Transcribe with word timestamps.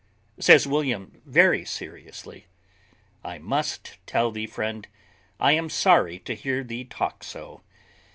Says 0.39 0.65
William 0.65 1.21
very 1.27 1.63
seriously, 1.63 2.47
"I 3.23 3.37
must 3.37 3.99
tell 4.07 4.31
thee, 4.31 4.47
friend, 4.47 4.87
I 5.39 5.51
am 5.51 5.69
sorry 5.69 6.17
to 6.21 6.33
hear 6.33 6.63
thee 6.63 6.85
talk 6.85 7.23
so. 7.23 7.61